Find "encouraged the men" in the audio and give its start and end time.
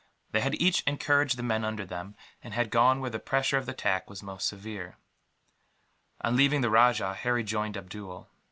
0.87-1.63